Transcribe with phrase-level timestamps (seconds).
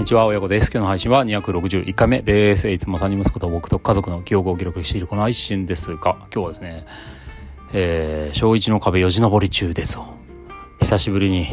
[0.00, 0.70] にちは、親子です。
[0.72, 2.70] 今日の配信は261回目です。
[2.70, 6.86] いつも3人息子と僕と家族の記憶を記録しているこの配信ですが、今日はですね、
[7.74, 9.98] えー、小1の壁よじ登り中です
[10.80, 11.48] 久しぶりに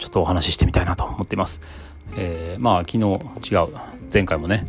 [0.00, 1.60] ちょっとお話ししてみたいなと思っています。
[2.16, 3.68] えー、まあ昨日違う、
[4.12, 4.64] 前回もね、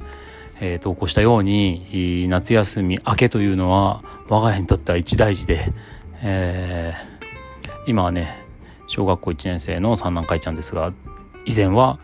[0.61, 5.73] えー、投稿したように夏休み明けというのは我が家にとっては一大事で、
[6.21, 8.45] えー、今はね
[8.85, 10.93] 小学校1年生の三男会ちゃんですが
[11.45, 11.97] 以前は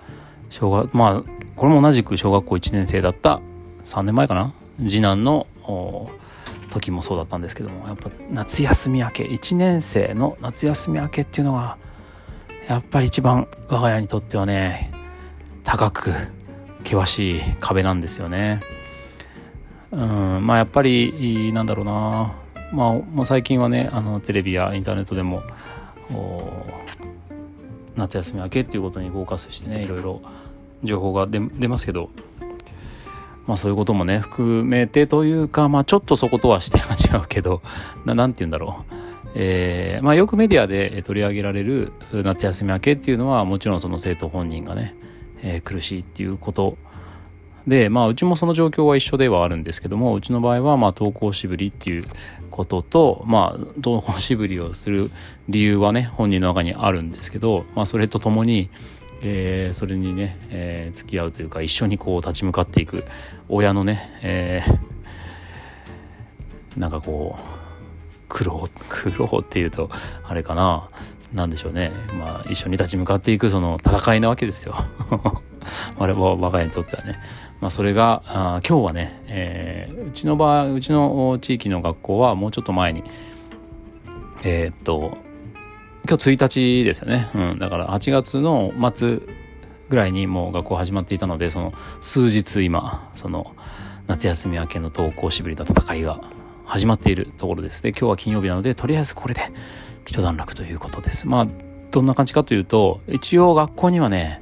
[0.51, 3.41] 小学まあこれも同じく小学校1年生だった
[3.83, 5.47] 3年前かな次男の
[6.69, 11.77] 時もそうだったんですけどもやっぱ夏休み明け1年生の夏休み明けっていうのが
[12.67, 14.91] やっぱり一番我が家にとってはね
[15.63, 16.11] 高く
[16.83, 18.61] 険しい壁なんですよね。
[19.91, 22.33] うんまあやっぱりなんだろうな
[22.71, 25.43] まあもう最近はねあのテレビやインターネットでも
[27.95, 29.87] 夏休み明けっていうことにフォーカスしてねい。
[29.87, 30.21] ろいろ
[30.83, 32.09] 情報が出ますけど
[33.47, 37.61] まあそういうこともね含めてというかまあちょっとそことはして は違うけど
[38.05, 38.93] 何て言うんだろう。
[39.33, 44.93] えーまあ、よくメディアで取り上げられる夏休み明けっていうのはもちろんその生徒本人がね、
[45.41, 46.77] えー、苦しいっていうこと
[47.67, 52.05] で、まあ、うちもその状況は一緒ではあるんですけどもうちの場合はまあ登校しぶりっていう
[52.49, 55.11] ことと、まあ、登校しぶりをする
[55.47, 58.69] 理由はね本人の中にあるんですけど、まあ、それとともに、
[59.21, 63.05] えー、それにね、えー、付き合うというか一緒にこう立ち向かっていく
[63.47, 67.61] 親のね、えー、なんかこう
[68.27, 69.89] 苦労苦労っていうと
[70.23, 70.87] あれかな
[71.33, 71.91] 何でしょうね。
[72.19, 74.75] まあ一緒に立ち向かっていくその戦いなわけですよ。
[75.97, 77.19] 我々我が家にとってはね。
[77.61, 83.03] まあそれがあ今日はね、えー、うちの場合うちの地域の学校はもうちょっと前に
[84.43, 85.17] えー、っと
[86.07, 89.19] 今日1日ですよね、うん、だから8月の末
[89.89, 93.55] ぐらいにもう学校始まっていたのでその数日今その
[94.07, 96.19] 夏休み明けの登校しぶりの戦いが
[96.65, 97.83] 始まっているところです。
[97.83, 99.41] で今日は金曜日なのでとりあえずこれで
[100.05, 101.27] 一段落ということです。
[101.27, 101.47] まあ
[101.91, 104.41] どんな感じかというと一応学校にはね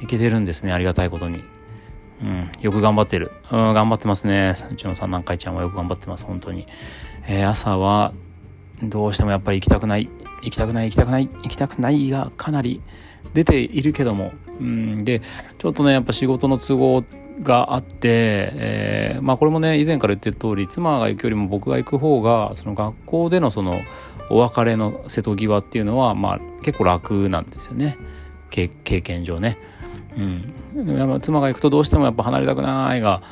[0.00, 0.72] 行けてるんですね。
[0.72, 1.42] ありがたいことに。
[2.22, 2.50] うん。
[2.60, 3.32] よく頑張ってる。
[3.50, 4.54] うん頑張ってますね。
[4.70, 6.24] うちの三男会ちゃんはよく頑張ってます。
[6.24, 6.66] 本当に、
[7.26, 8.12] えー、朝は
[8.82, 10.08] どうしてもやっぱり行きたくない。
[10.42, 12.80] 行きたくない行きたくない行きたくないがかなり
[13.34, 15.20] 出ているけども、うん、で
[15.58, 17.04] ちょっとねやっぱ仕事の都合
[17.42, 23.80] があって、えー、まあこれもね以前から言ってる通り妻が行くよりも僕が行く方がその学校でのその
[24.30, 27.96] お別れの瀬戸際っていうのはまあ結構楽なんですよね。
[28.50, 29.58] 経験上ね。
[30.16, 30.20] う
[30.82, 33.22] ん、やっぱ妻が行くとどうしてもやっぱ離れたくないが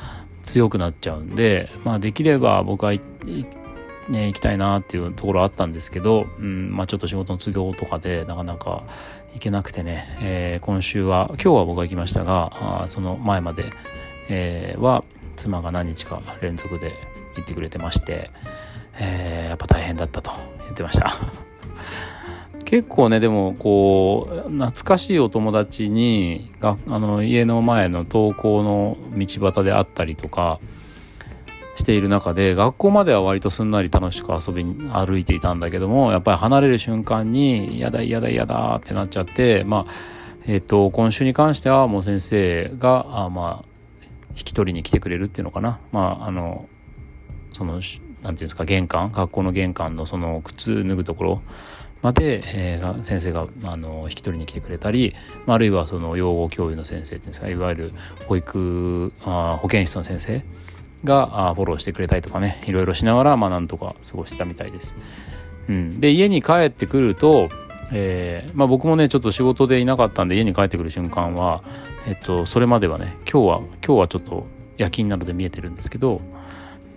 [0.43, 2.93] 強くなっちゃうんで、まあ、できれば僕は
[4.09, 6.71] ね、行きたいなっていうところあったんですけど、うん。
[6.71, 8.83] まあ、ちょっと仕事の都合とかでなかなか
[9.33, 13.65] 行けなくてね、えー、今週は今日は僕が行きましたがあその前まで、
[14.29, 15.03] えー、は
[15.35, 16.93] 妻が何日か連続で
[17.35, 18.31] 行ってくれてまして、
[18.99, 20.31] えー、やっぱ大変だったと
[20.63, 21.13] 言ってました。
[22.67, 30.59] 結構ねでもこう懐かしいお友達にがあの家の前の登校の道端であったりとか
[31.75, 39.91] している中で学校までは割とすんなり楽しく遊びに歩いていたんだけどもやっぱり離れる瞬間に嫌だ嫌だ嫌だってなっちゃってまあ
[40.45, 43.65] えっ、と今週に関してはもう先生があまあ
[44.31, 45.79] 引き取りに来てくれるっていうのかな。
[45.93, 46.67] まああの
[47.53, 47.91] その何て
[48.23, 51.41] 言うんですか玄関学校の玄関のその靴脱ぐところ
[52.01, 55.13] まで、えー、先生があの引き取りに来てくれたり、
[55.45, 57.93] まあ、あるいはその養護教諭の先生っていうんですかいわゆる
[58.27, 60.43] 保育あ保健室の先生
[61.03, 64.95] がフォローしてくれたりとかねいろいろしながらまあなんとか過ごしてたみたいです。
[65.69, 67.49] うん、で家に帰ってくると、
[67.91, 71.61] えーまあ、僕もねちょっと仕事でいなかったんで家に帰ってくる瞬間は、
[72.07, 74.47] えっと、それまではね今日は今日はちょっと
[74.77, 76.21] 夜勤なので見えてるんですけど、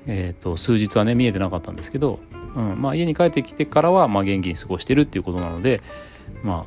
[0.06, 2.20] えっと、数日はね見えてなかったんですけど、
[2.56, 5.80] うんまあ、家に帰ってきてからはまあ元気に過ごしてるっていうことなので
[6.42, 6.66] ま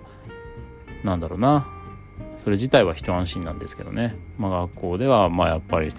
[1.04, 1.68] あなんだろうな
[2.38, 5.94] それ自体は一安心なんですけどね、まあ、学校ではまあやっぱり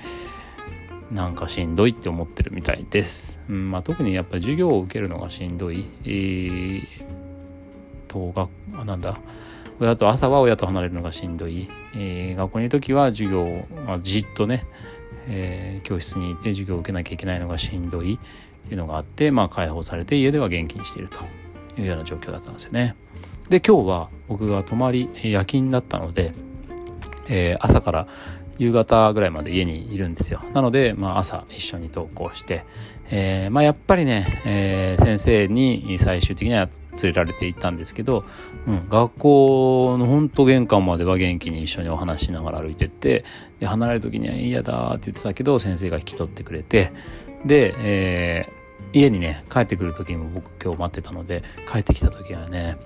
[1.11, 3.39] なんかしんどいって思ってるみたいです。
[3.49, 5.87] うんまあ、特にやっぱり授業を受けるのがしんどい。
[6.05, 6.87] えー、
[8.09, 8.51] と学
[8.87, 9.21] なんだ？
[9.81, 11.69] 親と朝は親と離れるのがしんどい。
[11.95, 14.67] えー、学校にいる時は授業を、まあ、じっとね、
[15.29, 18.19] えー、教室にいて授業を受けなきゃいけないのがしんどい
[18.71, 21.21] いうのがあって、まあ、解放されて家では元気にしていると
[21.79, 22.97] いうような状況だったんですよね。
[23.49, 26.33] で今日は僕が泊まり夜勤だったので、
[27.29, 28.09] えー、朝から
[28.59, 30.41] 夕方ぐらいまで家にいるんですよ。
[30.53, 32.65] なので、まあ、朝一緒に登校して、
[33.11, 36.69] えー、まあ、やっぱりね、えー、先生に最終的には
[37.03, 38.25] 連れられて行ったんですけど、
[38.67, 43.25] うん、学校の本当玄関までは元気に一緒にお話しながら歩いてって
[43.61, 46.93] で離れる時には「嫌だ」って言ってたけど先生が引き取ってくれて
[47.45, 48.54] で、えー、
[48.95, 52.79] 家にね帰ってくる時にも僕今日待ってたので帰ってきた時はね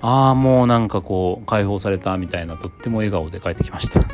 [0.00, 4.00] ああもうなんかこう解放されたみたいなとっても笑顔で帰ってきました。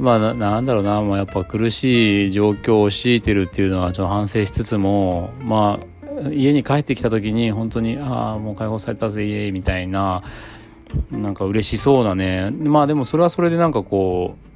[0.00, 5.80] まあなんだろうな、まあ、やっぱ苦しい状況を強いてるっていうのはちょっと反省しつつもま
[6.24, 10.22] あ家に帰ってきた時に本当にああもう解放されたぜイエイみたいな
[11.10, 14.47] なんか嬉しそうなねまあでもそれはそれでなんかこう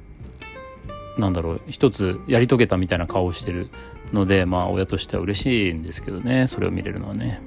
[1.17, 3.69] なんだろう一つやり遂げたみたいな顔をしてる
[4.11, 7.41] のでまあ親としては嬉しいんですけどねそれを見れるのはね。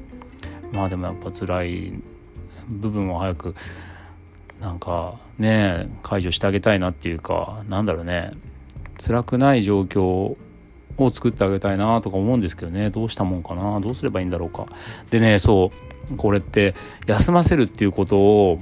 [0.73, 1.93] まあでもやっぱ辛い
[2.69, 3.55] 部分を早く
[4.61, 8.33] なんかね解除してあげたいなっていうかなんだろうね。
[8.99, 12.91] 辛くない状況を作ってあげたいなとか思うんですけどね。
[12.91, 13.81] どうしたもんかな。
[13.81, 14.67] どうすればいいんだろうか。
[15.11, 15.71] でねそ
[16.11, 16.17] う。
[16.17, 16.75] これって
[17.07, 18.61] 休ませるっていうことを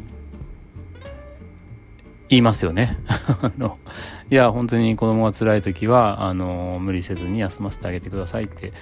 [2.29, 2.99] 言いますよね。
[4.35, 8.73] いや本当に子供が辛い時はあの無理せずに休ませてあげてくださいって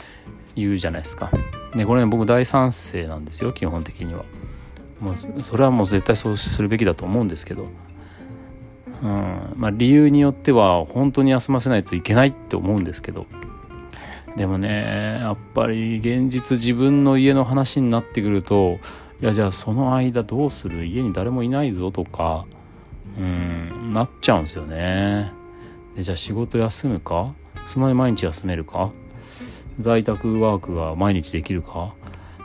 [0.54, 1.30] 言うじゃないですか。
[1.76, 4.24] でこれね僕大賛成なんですよ基本的には。
[4.98, 7.66] もうそれはもう絶対そうするべきだと思うんですけど、
[9.02, 9.52] うん。
[9.56, 13.26] まあ、理由によっては本当に休ませないといけないって思うんですけど。
[14.38, 18.78] でもねやっぱり現実自分の家の話になってくると
[19.20, 20.86] いやじゃあその間どうする？
[20.86, 22.46] 家に誰もいないぞとか
[23.18, 25.41] うんなっちゃうんですよね。
[25.94, 27.34] でじゃあ仕事休むか？
[27.66, 28.90] そんなに毎日休めるか？
[29.78, 31.94] 在宅ワークが毎日できるか？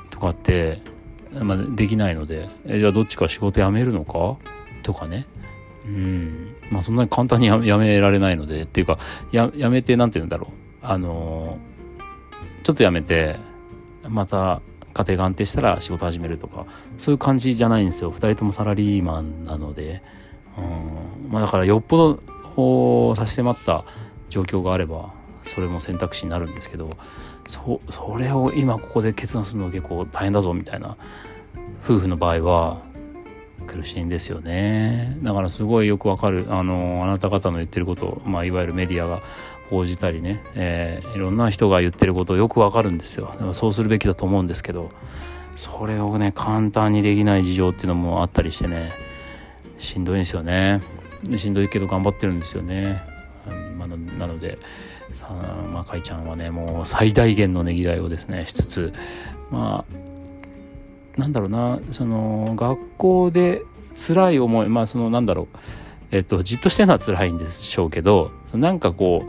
[0.10, 0.82] とかって
[1.34, 4.38] まあ、できないのでえじゃあどっちか仕事辞めるのか？
[4.84, 5.26] とかね。
[5.86, 6.56] うん。
[6.72, 8.98] まあそんなに簡単にやめられないのでっていうか
[9.32, 10.50] ややめて何て言うんだろう。
[10.82, 11.58] あの
[12.64, 13.38] ちょっとやめて
[14.08, 14.62] また
[14.94, 16.66] 家庭が安定したら仕事始めるとか
[16.98, 18.12] そういう感じじゃないんですよ。
[18.12, 20.02] 2人ともサラリーマンなので。
[20.58, 21.30] うん。
[21.30, 22.24] まあだからよっぽど
[23.16, 23.86] 差し迫った
[24.30, 25.14] 状況があれば
[25.44, 26.90] それも選択肢になるんですけど
[27.48, 30.98] そそれを今ここで決断するのは結構大変だぞみたいな
[31.84, 32.82] 夫婦の場合は
[33.66, 35.18] 苦しいんですよね。
[35.22, 39.22] だからすごいよくわかるあのあなた方の言ってること、まあ、いわゆるメディアが
[39.70, 43.34] 報じたりね、えー、いろんな人が言ってることよくわかるんですよ。
[43.54, 44.92] そうするべきだと思うんですけど
[45.56, 48.92] それをね簡単にできない事情っていうのもあったりしてね
[49.78, 50.82] しんどいんですよね。
[51.36, 53.04] しんどいけど頑張ってるんですよね、
[53.78, 54.58] まあ、なので
[55.14, 55.34] さあ、
[55.72, 58.94] まあ、かいちゃんはねもう最大限のねぎらいをですねしつつ
[59.52, 59.86] ま
[61.18, 63.64] あなんだろうなその学校で
[63.96, 65.58] 辛い思いまあそのなんだろう
[66.12, 69.26] えっとじっとしてるのは辛いんでしょうけどなんかこ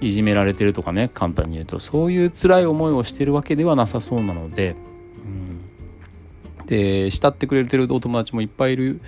[0.00, 4.74] ういじめられてるとかね簡単に言うとそういう辛い思いをしてるわけではなさそうなので、
[5.24, 5.28] う
[6.62, 9.00] ん、で慕ってくれてるお友達もいっぱいいる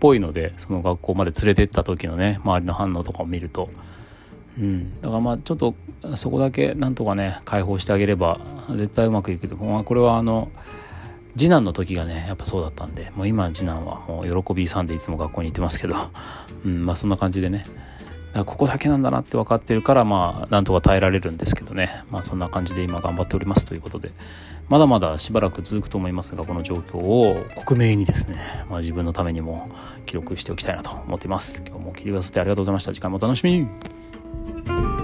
[0.00, 3.68] ぽいのでその学校まで連れてった時のね周りの反応とかを見ると。
[4.58, 5.74] うん、だからまあちょっと
[6.16, 10.50] そこだけなんとかね解放してあげれば絶対うまくいくと、まあ、これはあの
[11.36, 15.94] 次男の時がねやっぱそうだったんでもう今次男はもう喜びさんでいつも学校に行ってますけど、
[16.64, 17.64] うん、まあそんな感じでね。
[18.34, 22.02] ここだけなんだなって分かってるからまあなんとか耐えられるんですけどね。
[22.10, 23.64] まあそんな感じで今頑張っております。
[23.64, 24.12] ということで
[24.68, 28.36] まだまだしばらく続くと思いますがこの状況を克明にですね、
[28.68, 29.68] まあ、自分のためにも
[30.06, 31.62] 記録しておきたいなと思っています。
[31.66, 32.94] 今日も聞いてくださってありがとうございました。
[32.94, 34.99] 次回もお楽しみに。